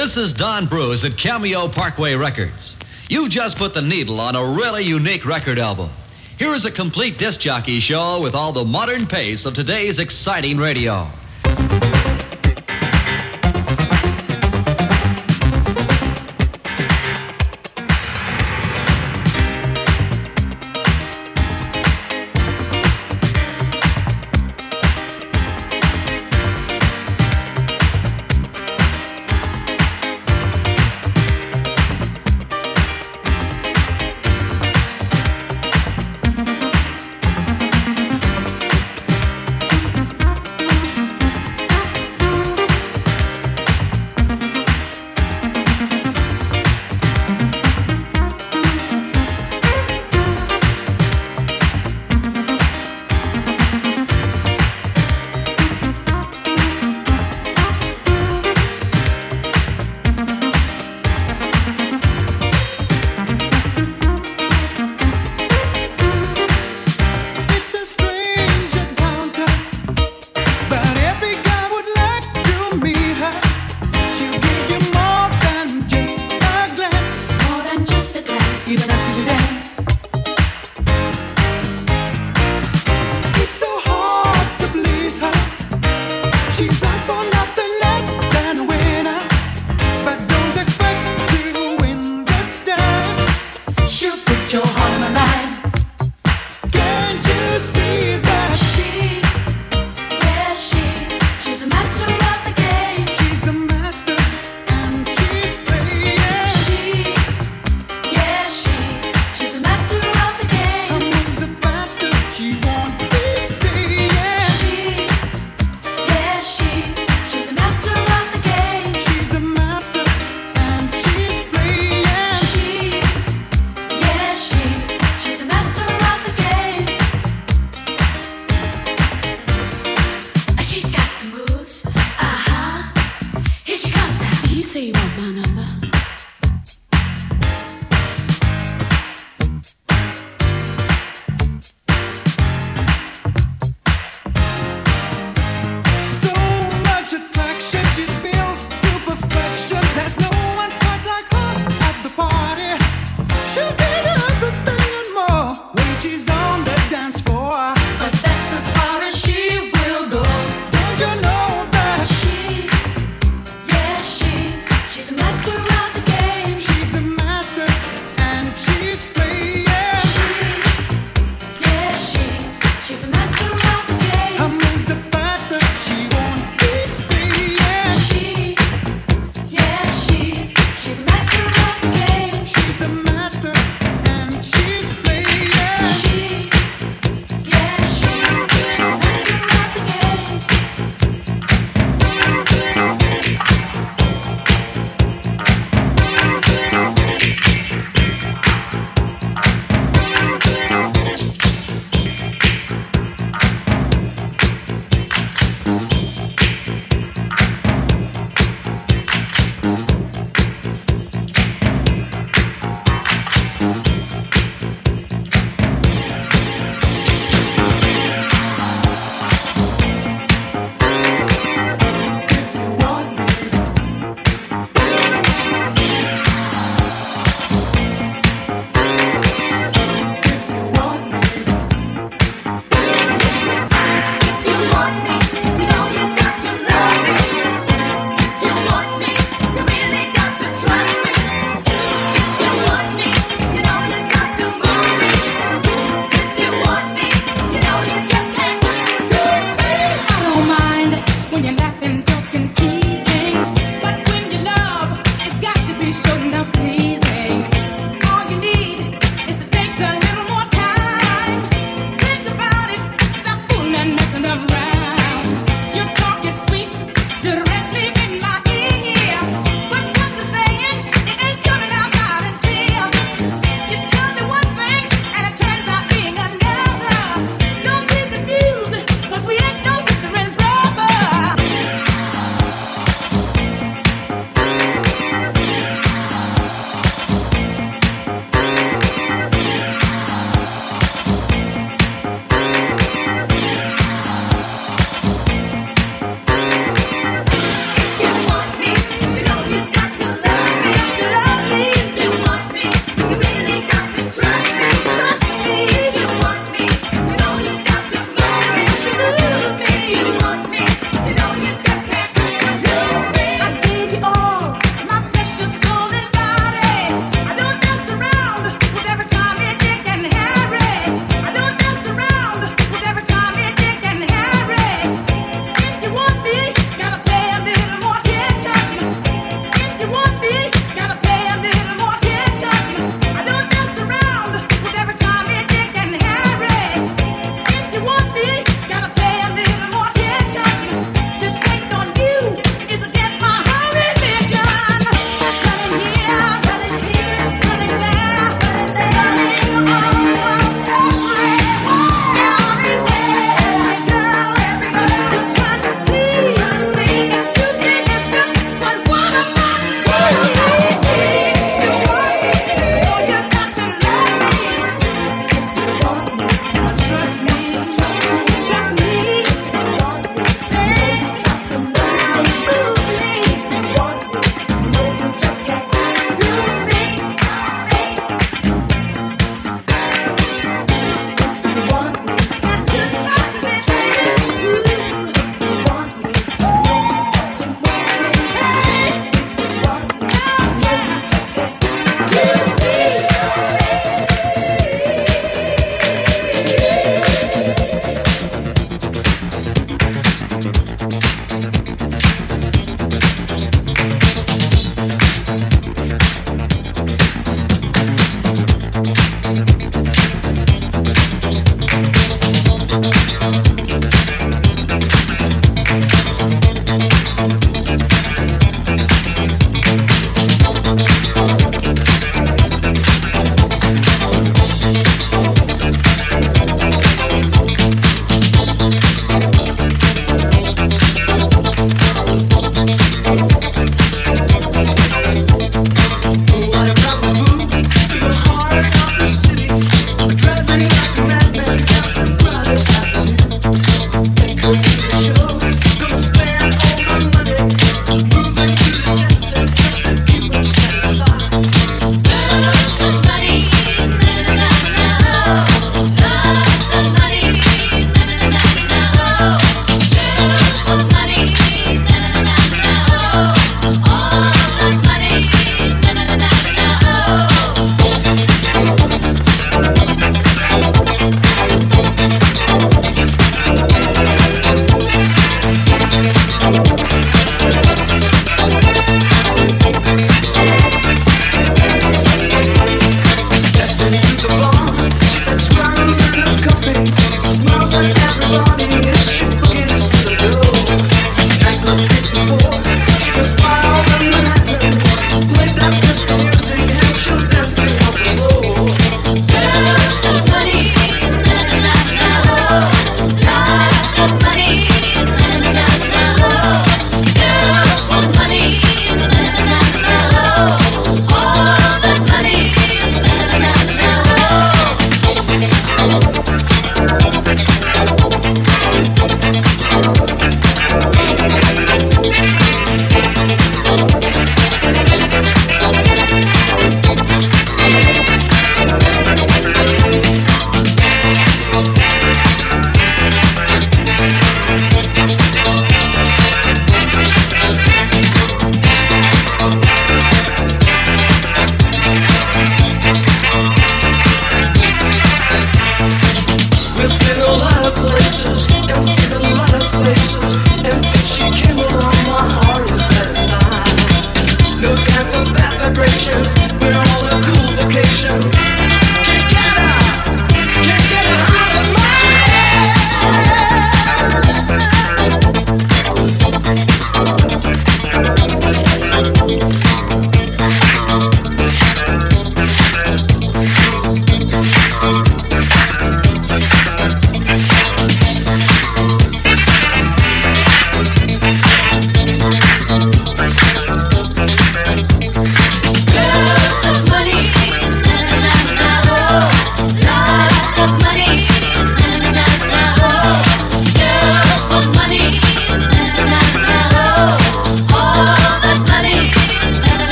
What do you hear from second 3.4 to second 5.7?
put the needle on a really unique record